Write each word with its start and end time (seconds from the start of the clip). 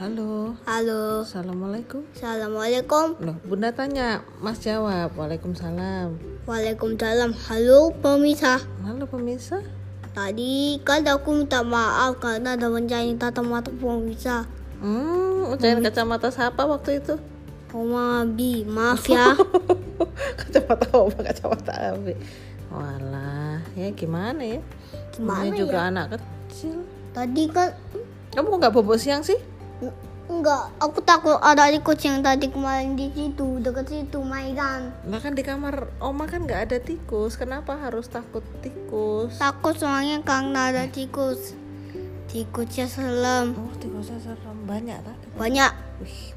Halo. 0.00 0.56
Halo. 0.64 1.28
Assalamualaikum. 1.28 2.00
Assalamualaikum. 2.16 3.20
Loh, 3.20 3.36
Bunda 3.44 3.68
tanya, 3.68 4.24
Mas 4.40 4.56
jawab. 4.64 5.12
Waalaikumsalam. 5.12 6.16
Waalaikumsalam. 6.48 7.36
Halo 7.36 7.92
pemirsa. 8.00 8.64
Halo 8.80 9.04
pemirsa. 9.04 9.60
Tadi 10.16 10.80
kan 10.88 11.04
aku 11.04 11.44
minta 11.44 11.60
maaf 11.60 12.16
karena 12.16 12.56
ada 12.56 12.72
penyanyi 12.72 13.20
kacamata 13.20 13.68
pemirsa. 13.76 14.48
Hmm, 14.80 15.52
ucapan 15.52 15.84
kacamata 15.84 16.32
siapa 16.32 16.64
waktu 16.64 17.04
itu? 17.04 17.20
Oma 17.76 18.24
Bi, 18.24 18.64
maaf 18.64 19.04
ya. 19.04 19.36
kacamata 20.40 20.88
apa? 20.96 21.18
Kacamata 21.28 21.72
Abi. 21.92 22.16
Walah, 22.72 23.60
ya 23.76 23.92
gimana 23.92 24.40
ya? 24.48 24.64
Gimana 25.12 25.44
Namanya 25.44 25.60
juga 25.60 25.76
ya? 25.76 25.88
anak 25.92 26.06
kecil. 26.16 26.88
Tadi 27.12 27.52
kan 27.52 27.76
Kamu 28.32 28.48
kok 28.48 28.58
nggak 28.64 28.72
bobo 28.72 28.96
siang 28.96 29.20
sih? 29.20 29.36
Enggak, 30.26 30.70
aku 30.78 30.98
takut 31.00 31.36
ada 31.36 31.66
tikus 31.68 31.98
yang 32.00 32.20
tadi 32.20 32.46
kemarin 32.46 32.94
di 32.94 33.10
situ, 33.10 33.58
dekat 33.58 33.86
situ 33.86 34.20
mainan. 34.20 34.94
Nah 35.02 35.18
kan 35.18 35.32
di 35.32 35.42
kamar 35.42 35.90
Oma 35.98 36.24
kan 36.24 36.44
nggak 36.44 36.70
ada 36.70 36.78
tikus. 36.78 37.34
Kenapa 37.34 37.74
harus 37.74 38.06
takut 38.06 38.44
tikus? 38.60 39.34
Takut 39.36 39.74
soalnya 39.74 40.20
karena 40.20 40.70
ada 40.70 40.86
tikus. 40.86 41.58
Tikusnya 42.26 42.86
serem. 42.86 43.52
Oh, 43.52 43.74
tikusnya 43.76 44.16
serem 44.18 44.58
banyak 44.64 45.02
tak? 45.02 45.16
Banyak. 45.34 45.72
Wih, 45.98 46.30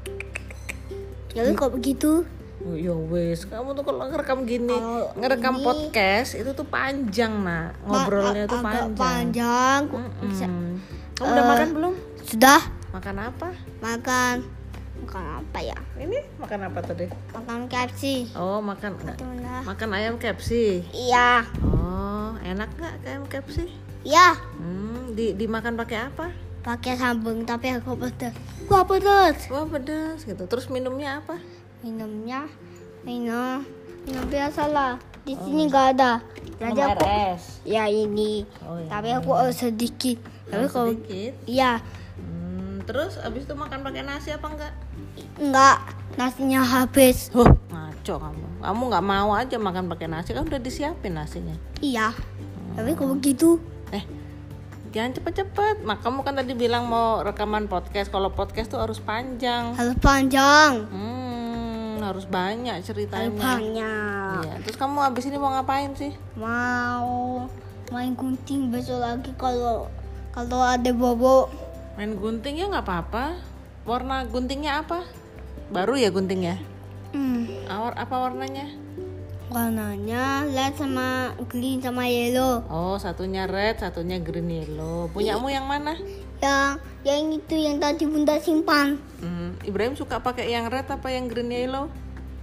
Jadi 1.30 1.50
kok 1.52 1.70
begitu? 1.70 2.26
Oh, 2.60 2.72
ya 2.72 2.94
wes, 2.94 3.44
kamu 3.44 3.74
tuh 3.74 3.84
kalau 3.84 4.06
ngerekam 4.06 4.42
gini, 4.42 4.72
Kalau 4.72 5.12
ngerekam 5.14 5.54
ini- 5.54 5.64
podcast 5.64 6.32
itu 6.32 6.50
tuh 6.50 6.64
panjang 6.64 7.44
nak, 7.44 7.76
ngobrolnya 7.84 8.48
tuh 8.48 8.58
panjang. 8.58 8.96
panjang. 8.96 9.80
Bisa- 10.22 10.48
Mm-mm. 10.48 10.80
Kamu 11.12 11.28
udah 11.28 11.44
Eh. 11.44 11.50
makan 11.50 11.68
belum? 11.74 11.94
Sudah 12.24 12.60
Makan 12.94 13.16
apa? 13.18 13.50
makan. 13.82 14.36
Makan 15.02 15.24
apa 15.42 15.58
ya? 15.58 15.74
Ini 15.98 16.22
makan 16.38 16.70
apa 16.70 16.78
tadi? 16.78 17.10
Makan 17.34 17.66
KFC. 17.66 18.30
Oh 18.38 18.62
makan? 18.62 18.94
Gimana? 19.18 19.66
Makan 19.66 19.88
ayam 19.90 20.14
KFC. 20.14 20.80
Iya. 20.94 21.42
Oh 21.58 22.38
enak 22.40 22.70
nggak 22.78 22.94
ayam 23.02 23.26
KFC? 23.26 23.66
Iya. 24.06 24.38
Hmm, 24.56 25.10
di 25.12 25.34
dimakan 25.34 25.74
pakai 25.74 26.06
apa? 26.06 26.30
Pakai 26.62 26.94
sambung 26.94 27.42
tapi 27.42 27.74
aku 27.74 27.98
pedas. 27.98 28.32
Gua 28.70 28.86
pedas. 28.86 29.50
Wah 29.50 29.66
pedas 29.66 30.22
gitu. 30.22 30.46
Terus 30.46 30.70
minumnya 30.70 31.18
apa? 31.18 31.42
Minumnya 31.82 32.46
minum 33.02 33.66
minum 34.06 34.24
biasa 34.30 34.70
lah. 34.70 35.02
Di 35.26 35.34
sini 35.34 35.66
nggak 35.66 35.86
ada. 35.98 36.22
Jadi 36.62 36.80
aku 36.80 37.02
es. 37.34 37.58
ya 37.66 37.90
ini. 37.90 38.46
Oh 38.62 38.78
iya. 38.78 38.86
Tapi 38.86 39.08
aku 39.12 39.34
eh, 39.42 39.50
sedikit. 39.50 40.22
Tapi 40.46 40.62
Oh, 40.62 40.70
kalau 40.70 40.94
sedikit. 40.94 41.34
iya 41.50 41.82
Hmm, 42.14 42.33
terus 42.84 43.16
abis 43.18 43.44
itu 43.44 43.54
makan 43.54 43.80
pakai 43.80 44.02
nasi 44.02 44.30
apa 44.30 44.46
enggak? 44.46 44.72
enggak 45.36 45.78
nasinya 46.14 46.60
habis. 46.60 47.28
Huh, 47.30 47.48
ngaco 47.68 48.14
kamu. 48.20 48.44
Kamu 48.60 48.82
nggak 48.86 49.04
mau 49.04 49.30
aja 49.32 49.56
makan 49.56 49.88
pakai 49.88 50.06
nasi 50.06 50.30
kan 50.30 50.44
udah 50.44 50.58
disiapin 50.58 51.12
nasinya. 51.12 51.56
Iya. 51.78 52.12
Tapi 52.74 52.90
kalau 52.92 53.14
begitu 53.14 53.56
Eh, 53.88 54.02
jangan 54.90 55.12
cepet-cepet. 55.12 55.82
Mak 55.82 56.02
kamu 56.02 56.20
kan 56.20 56.34
tadi 56.34 56.52
bilang 56.52 56.84
mau 56.84 57.20
rekaman 57.20 57.66
podcast. 57.66 58.08
Kalau 58.08 58.30
podcast 58.30 58.68
tuh 58.68 58.78
harus 58.78 58.98
panjang. 58.98 59.72
harus 59.72 59.94
panjang. 59.96 60.82
Hmm, 60.88 62.02
harus 62.02 62.26
banyak 62.26 62.74
Harus 62.74 62.86
ceritanya. 62.86 63.30
banyak. 63.30 64.38
Iya. 64.42 64.54
Terus 64.62 64.76
kamu 64.76 64.98
abis 65.04 65.24
ini 65.26 65.36
mau 65.36 65.50
ngapain 65.50 65.94
sih? 65.94 66.10
Mau 66.34 67.46
main 67.88 68.12
gunting 68.12 68.68
besok 68.68 68.98
lagi 68.98 69.30
kalau 69.36 69.86
kalau 70.30 70.60
ada 70.60 70.90
bobo. 70.90 71.46
Main 71.94 72.18
gunting 72.18 72.58
ya 72.58 72.66
nggak 72.66 72.86
apa-apa. 72.86 73.38
Warna 73.86 74.26
guntingnya 74.26 74.82
apa? 74.82 75.06
Baru 75.70 75.94
ya 75.94 76.10
guntingnya? 76.10 76.58
Hmm. 77.14 77.46
Awar 77.70 77.94
apa 77.94 78.16
warnanya? 78.26 78.66
Warnanya 79.52 80.50
red 80.50 80.74
sama 80.74 81.30
green 81.46 81.78
sama 81.78 82.10
yellow. 82.10 82.66
Oh, 82.66 82.98
satunya 82.98 83.46
red, 83.46 83.78
satunya 83.78 84.18
green 84.18 84.50
yellow. 84.50 85.06
Punyamu 85.14 85.46
yang 85.52 85.70
mana? 85.70 85.94
Yang 86.42 86.82
yang 87.06 87.22
itu 87.30 87.54
yang 87.54 87.76
tadi 87.78 88.08
bunda 88.10 88.40
simpan. 88.42 88.98
Hmm, 89.22 89.54
Ibrahim 89.62 89.94
suka 89.94 90.18
pakai 90.18 90.50
yang 90.50 90.66
red 90.66 90.90
apa 90.90 91.06
yang 91.14 91.30
green 91.30 91.52
yellow? 91.54 91.86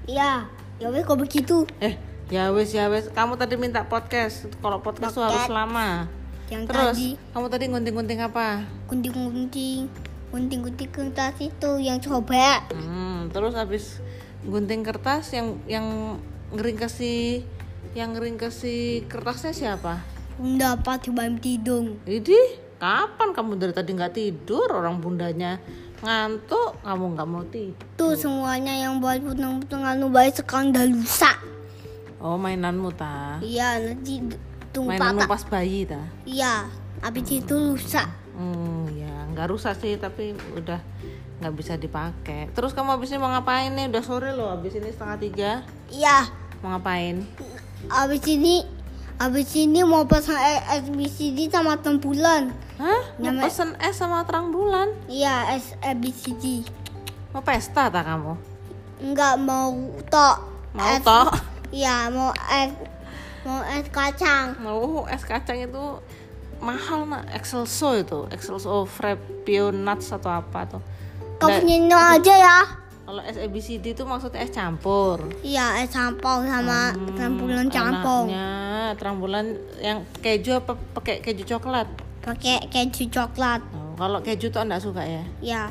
Iya. 0.08 0.48
Ya 0.80 0.88
wes 0.88 1.04
kok 1.04 1.20
begitu. 1.20 1.68
Eh, 1.84 2.00
ya 2.32 2.50
wes 2.56 2.72
ya 2.72 2.88
wes. 2.88 3.12
Kamu 3.12 3.36
tadi 3.36 3.60
minta 3.60 3.84
podcast. 3.84 4.48
Kalau 4.64 4.80
podcast 4.80 5.12
tuh 5.12 5.28
harus 5.28 5.46
Podcast. 5.46 5.52
lama. 5.52 6.21
Yang 6.52 6.64
Terus, 6.68 6.96
tadi 7.00 7.08
kamu 7.32 7.48
tadi 7.48 7.66
gunting-gunting 7.72 8.20
apa? 8.20 8.48
gunting-gunting 8.92 9.88
gunting-gunting 10.32 10.92
kertas 10.92 11.36
itu 11.40 11.72
yang 11.80 12.00
coba. 12.04 12.68
Hmm, 12.76 13.32
terus 13.32 13.56
habis 13.56 14.04
gunting 14.44 14.84
kertas 14.84 15.32
yang 15.32 15.56
yang 15.64 15.88
ngeringkesi 16.52 17.48
yang 17.96 18.12
ngeringkesi 18.16 19.08
kertasnya 19.08 19.56
siapa? 19.56 20.04
Bunda 20.36 20.76
pakai 20.76 21.12
bam 21.16 21.40
tidung. 21.40 22.00
Idi, 22.04 22.36
kapan 22.80 23.32
kamu 23.32 23.56
dari 23.56 23.72
tadi 23.76 23.92
nggak 23.96 24.16
tidur? 24.16 24.68
Orang 24.72 25.00
bundanya 25.00 25.60
ngantuk, 26.04 26.84
kamu 26.84 27.06
nggak 27.16 27.28
mau 27.28 27.44
tidur. 27.48 27.88
Tuh 27.96 28.16
semuanya 28.20 28.76
yang 28.76 29.00
buat 29.00 29.24
putang-putang 29.24 29.84
anu 29.88 30.12
baik 30.12 30.40
sekarang 30.40 30.76
udah 30.76 30.86
lusa. 30.88 31.32
Oh, 32.22 32.38
mainanmu 32.38 32.94
ta? 32.96 33.42
Iya 33.42 33.82
nanti 33.82 34.22
tunggu 34.72 34.96
patah. 34.96 35.28
pas 35.28 35.44
bayi 35.46 35.84
ta? 35.84 36.02
Iya. 36.24 36.68
Habis 37.00 37.26
itu 37.30 37.54
lusa. 37.54 38.08
Hmm, 38.32 38.88
ya 38.90 39.12
nggak 39.30 39.48
rusak 39.48 39.76
sih, 39.78 39.96
tapi 39.96 40.32
udah 40.54 40.80
nggak 41.38 41.54
bisa 41.54 41.74
dipakai. 41.76 42.50
Terus 42.52 42.72
kamu 42.72 42.96
habis 42.96 43.10
ini 43.10 43.18
mau 43.18 43.30
ngapain 43.30 43.70
nih? 43.70 43.90
Udah 43.90 44.02
sore 44.02 44.32
loh, 44.32 44.50
habis 44.50 44.74
ini 44.74 44.88
setengah 44.88 45.18
tiga. 45.18 45.52
Iya. 45.88 46.30
Mau 46.60 46.72
ngapain? 46.72 47.26
Habis 47.88 48.22
ini 48.28 48.62
habis 49.18 49.50
ini 49.54 49.82
mau 49.82 50.06
pasang 50.06 50.38
SBCD 50.72 51.50
sama 51.50 51.78
tempulan. 51.78 52.54
Hah? 52.78 53.02
Mau 53.16 53.30
Nyampe- 53.30 53.46
pesen 53.46 53.74
es 53.78 53.94
sama 53.96 54.22
terang 54.24 54.50
bulan? 54.50 54.90
Iya, 55.06 55.54
SBCD. 55.54 56.66
Mau 57.30 57.42
pesta 57.42 57.90
tak 57.90 58.04
kamu? 58.04 58.34
Enggak 59.02 59.34
mau 59.38 59.74
tok. 60.06 60.38
Mau 60.72 60.86
Es- 60.88 61.02
toh? 61.02 61.30
Iya, 61.72 62.10
mau 62.10 62.30
es 62.30 62.72
mau 63.42 63.62
es 63.64 63.88
kacang. 63.90 64.54
Mau 64.60 65.06
es 65.06 65.22
kacang 65.22 65.58
itu 65.60 65.84
mahal 66.60 67.06
nak 67.06 67.26
Excelso 67.32 67.96
itu 67.96 68.30
Excelso 68.30 68.86
Frappio 68.86 69.74
Nuts 69.74 70.14
atau 70.14 70.30
apa 70.30 70.70
tuh 70.70 70.82
Kau 71.36 71.50
punya 71.50 71.74
ini 71.76 71.90
aja 71.90 72.36
ya. 72.38 72.60
kalau 73.02 73.18
es 73.26 73.34
ABCD 73.34 73.92
itu 73.92 74.06
maksudnya 74.06 74.40
es 74.40 74.54
campur 74.54 75.26
Iya, 75.42 75.82
es 75.82 75.90
campur 75.90 76.46
sama 76.46 76.94
Hmm, 76.94 77.18
campur. 77.18 78.30
enaknya 78.30 78.94
bulan 79.18 79.46
yang 79.82 80.06
keju 80.22 80.62
apa 80.62 80.78
pakai 80.94 81.18
keju 81.20 81.44
coklat 81.48 81.90
Pakai 82.22 82.70
keju 82.70 83.10
coklat. 83.10 83.66
Oh, 83.92 84.00
kalau 84.00 84.24
keju 84.24 84.48
tuh 84.48 84.64
enggak 84.64 84.80
suka 84.80 85.04
ya? 85.04 85.24
Ya, 85.44 85.62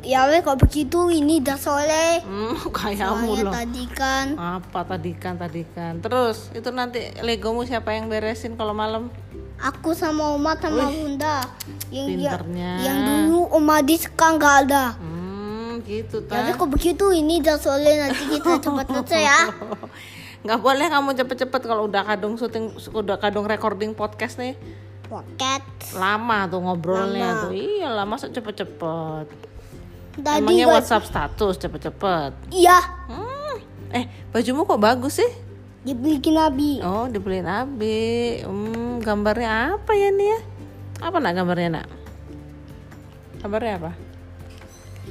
ya 0.00 0.24
weh 0.32 0.40
kok 0.40 0.56
begitu 0.56 1.12
ini 1.12 1.44
udah 1.44 1.60
sore. 1.60 2.24
hmm, 2.24 2.72
kayamu 2.76 3.44
loh. 3.44 3.52
tadi 3.52 3.84
kan 3.92 4.32
apa 4.40 4.80
tadi 4.88 5.12
kan 5.12 5.36
tadi 5.36 5.62
kan 5.68 6.00
terus 6.00 6.48
itu 6.56 6.72
nanti 6.72 7.12
legomu 7.20 7.68
siapa 7.68 7.92
yang 7.92 8.08
beresin 8.08 8.56
kalau 8.56 8.72
malam? 8.72 9.12
Aku 9.56 9.96
sama 9.96 10.36
Oma 10.36 10.56
sama 10.60 10.88
Bunda. 10.92 11.40
Yang 11.88 12.06
pinternya. 12.28 12.72
yang 12.80 12.98
dulu 13.04 13.48
Oma 13.56 13.80
di 13.84 13.96
sekarang 13.96 14.36
nggak 14.40 14.56
ada. 14.68 14.84
hmm 14.96 15.36
gitu 15.84 16.24
Ya 16.26 16.40
weh 16.42 16.52
ta 16.52 16.58
kok 16.58 16.70
begitu 16.72 17.04
ini 17.12 17.44
udah 17.44 17.56
sore 17.60 17.92
nanti 18.00 18.24
kita 18.26 18.58
cepat 18.64 18.86
selesai 18.88 19.22
ya. 19.22 19.40
nggak 20.46 20.60
boleh 20.62 20.86
kamu 20.86 21.10
cepet-cepet 21.18 21.62
kalau 21.66 21.90
udah 21.90 22.02
kadung 22.06 22.38
syuting 22.38 22.70
udah 22.94 23.18
kadung 23.18 23.50
recording 23.50 23.92
podcast 23.92 24.38
nih 24.38 24.54
Pocket. 25.06 25.62
lama 25.94 26.38
tuh 26.50 26.60
ngobrolnya 26.62 27.28
Lama. 27.30 27.42
tuh 27.46 27.52
iyalah 27.54 28.04
masa 28.04 28.26
cepet-cepet 28.28 29.26
Tadi 30.16 30.40
emangnya 30.40 30.66
WhatsApp 30.72 31.04
status 31.06 31.60
cepet-cepet 31.60 32.32
Iya, 32.50 32.78
hmm. 33.08 33.56
eh 33.92 34.04
bajumu 34.32 34.64
kok 34.64 34.80
bagus 34.80 35.20
sih 35.22 35.30
dibeliin 35.86 36.34
Nabi. 36.34 36.82
oh 36.82 37.06
dibeliin 37.06 37.46
Abi 37.46 38.42
hmm, 38.42 39.06
gambarnya 39.06 39.78
apa 39.78 39.92
ya 39.94 40.10
nih 40.10 40.28
ya 40.34 40.38
apa 40.98 41.16
nak 41.22 41.32
gambarnya 41.38 41.68
nak 41.78 41.86
gambarnya 43.38 43.74
apa 43.78 43.92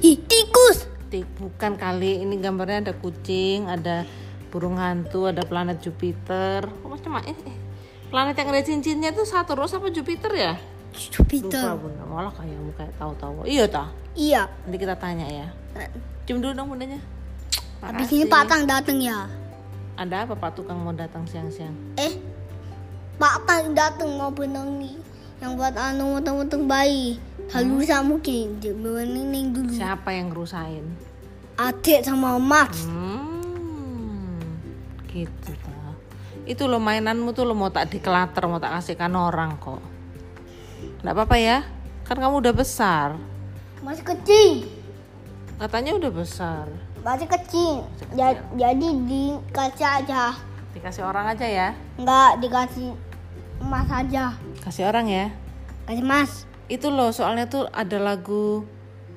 Ih, 0.04 0.20
tikus. 0.28 0.84
Tik, 1.08 1.24
bukan 1.40 1.80
kali 1.80 2.20
ini 2.20 2.36
gambarnya 2.36 2.90
ada 2.90 2.94
kucing 3.00 3.64
ada 3.64 4.04
burung 4.52 4.76
hantu 4.76 5.32
ada 5.32 5.40
planet 5.40 5.80
Jupiter 5.80 6.68
oh, 6.84 6.92
macam 6.92 7.16
eh, 7.24 7.32
eh. 7.32 7.56
Planet 8.06 8.34
yang 8.34 8.48
ada 8.48 8.62
cincinnya 8.62 9.10
tuh 9.10 9.22
Saturnus 9.22 9.72
apa 9.72 9.88
Jupiter 9.88 10.32
ya 10.32 10.54
Jupiter. 10.92 11.60
lupa 11.60 11.76
bunda 11.78 12.02
malah 12.04 12.32
kayak 12.32 12.56
kayak 12.74 12.92
tahu-tahu 12.96 13.44
iya 13.44 13.66
tah 13.66 13.88
Iya. 14.12 14.48
nanti 14.62 14.76
kita 14.76 14.94
tanya 14.94 15.26
ya 15.26 15.46
cium 16.24 16.40
dulu 16.40 16.52
dong 16.52 16.68
bundanya 16.68 16.96
Habis 17.76 18.08
ini 18.10 18.24
Pak 18.24 18.44
Tang 18.46 18.64
datang 18.64 18.96
ya. 18.98 19.28
ada 19.94 20.24
apa 20.24 20.32
pak 20.32 20.52
tukang 20.52 20.76
mau 20.76 20.90
datang 20.90 21.24
siang-siang 21.24 21.76
Eh, 21.94 22.16
Pak 23.14 23.44
Tang 23.44 23.72
datang 23.72 24.12
mau 24.12 24.28
benang 24.28 24.76
nih. 24.76 24.96
yang 25.36 25.52
buat 25.52 25.72
anu 25.72 26.16
muter-muter 26.16 26.56
bayi. 26.58 27.20
Lalu 27.48 27.84
sama 27.84 28.16
mungkin 28.16 28.56
dia 28.56 28.72
berenang 28.72 29.52
dulu. 29.52 29.68
Siapa 29.68 30.08
yang 30.10 30.32
ngerusain? 30.32 30.80
Adik 31.54 32.00
sama 32.02 32.40
Max. 32.40 32.88
Hmm, 32.88 34.40
gitu 35.06 35.52
toh. 35.54 35.85
Itu 36.46 36.70
lo 36.70 36.78
mainanmu 36.78 37.34
tuh 37.34 37.42
lo 37.42 37.58
mau 37.58 37.74
tak 37.74 37.90
dikelater, 37.90 38.46
mau 38.46 38.62
tak 38.62 38.78
kasihkan 38.78 39.10
orang 39.18 39.58
kok. 39.58 39.82
Nggak 41.02 41.14
apa-apa 41.14 41.36
ya, 41.42 41.66
kan 42.06 42.16
kamu 42.22 42.38
udah 42.38 42.54
besar. 42.54 43.18
Masih 43.82 44.06
kecil. 44.06 44.70
Katanya 45.58 45.98
udah 45.98 46.10
besar. 46.14 46.70
Masih 47.02 47.26
kecil. 47.26 47.82
Ja- 48.14 48.38
jadi 48.54 48.88
dikasih 48.94 49.88
aja. 50.02 50.38
Dikasih 50.70 51.02
orang 51.02 51.34
aja 51.34 51.46
ya. 51.46 51.68
Enggak 51.98 52.38
dikasih 52.38 52.94
emas 53.58 53.88
aja. 53.90 54.38
Kasih 54.62 54.86
orang 54.86 55.06
ya. 55.10 55.26
Kasih 55.90 56.04
emas. 56.06 56.30
Itu 56.70 56.94
loh 56.94 57.10
soalnya 57.10 57.50
tuh 57.50 57.66
ada 57.74 57.98
lagu 57.98 58.66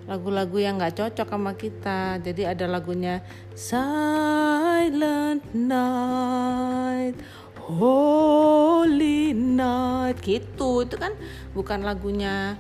lagu-lagu 0.06 0.56
yang 0.62 0.78
nggak 0.78 0.96
cocok 0.96 1.28
sama 1.28 1.58
kita. 1.58 2.22
Jadi 2.22 2.46
ada 2.46 2.70
lagunya 2.70 3.20
Silent 3.58 5.44
Night, 5.52 7.20
Holy 7.60 9.34
Night 9.34 10.22
gitu. 10.22 10.86
Itu 10.86 10.96
kan 10.96 11.12
bukan 11.52 11.84
lagunya 11.84 12.56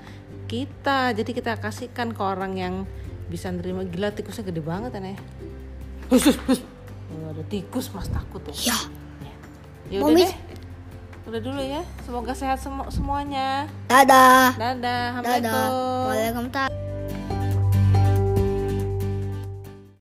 kita. 0.49 1.13
Jadi 1.13 1.31
kita 1.31 1.55
kasihkan 1.61 2.11
ke 2.11 2.21
orang 2.21 2.57
yang 2.57 2.75
bisa 3.29 3.53
nerima 3.53 3.85
gila 3.85 4.09
tikusnya 4.09 4.41
gede 4.43 4.61
banget 4.65 4.97
aneh. 4.97 5.15
Hus, 6.09 6.25
hus, 6.25 6.37
hus. 6.49 6.59
Oh, 7.09 7.29
ada 7.29 7.41
tikus 7.45 7.93
mas 7.93 8.09
takut 8.09 8.41
tuh. 8.41 8.53
Ya. 8.65 8.73
Ya 9.89 10.05
udah 10.05 10.13
deh. 10.17 10.33
Udah 11.29 11.41
dulu 11.41 11.61
ya. 11.61 11.81
Semoga 12.05 12.33
sehat 12.33 12.57
semu- 12.57 12.89
semuanya. 12.89 13.69
Dadah. 13.85 14.57
Dadah. 14.57 15.21
Dadah. 15.21 15.21
Assalamualaikum. 15.21 16.09
Waalaikumsalam. 16.09 16.68